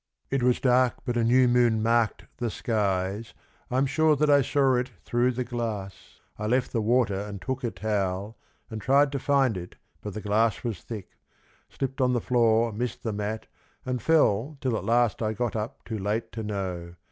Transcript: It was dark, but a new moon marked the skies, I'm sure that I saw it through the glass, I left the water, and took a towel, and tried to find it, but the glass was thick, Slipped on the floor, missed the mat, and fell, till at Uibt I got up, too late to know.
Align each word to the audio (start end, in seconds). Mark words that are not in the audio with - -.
It 0.31 0.41
was 0.41 0.59
dark, 0.59 0.95
but 1.05 1.15
a 1.15 1.23
new 1.23 1.47
moon 1.47 1.83
marked 1.83 2.25
the 2.37 2.49
skies, 2.49 3.35
I'm 3.69 3.85
sure 3.85 4.15
that 4.15 4.31
I 4.31 4.41
saw 4.41 4.73
it 4.77 4.89
through 5.05 5.33
the 5.33 5.43
glass, 5.43 6.19
I 6.39 6.47
left 6.47 6.71
the 6.71 6.81
water, 6.81 7.13
and 7.13 7.39
took 7.39 7.63
a 7.63 7.69
towel, 7.69 8.35
and 8.71 8.81
tried 8.81 9.11
to 9.11 9.19
find 9.19 9.55
it, 9.55 9.75
but 10.01 10.15
the 10.15 10.21
glass 10.21 10.63
was 10.63 10.81
thick, 10.81 11.19
Slipped 11.69 12.01
on 12.01 12.13
the 12.13 12.19
floor, 12.19 12.71
missed 12.73 13.03
the 13.03 13.13
mat, 13.13 13.45
and 13.85 14.01
fell, 14.01 14.57
till 14.59 14.75
at 14.75 14.85
Uibt 14.85 15.21
I 15.21 15.33
got 15.33 15.55
up, 15.55 15.83
too 15.85 15.99
late 15.99 16.31
to 16.31 16.41
know. 16.41 16.95